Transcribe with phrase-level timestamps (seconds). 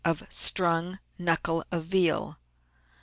[0.03, 2.39] of strung knuckle of veal.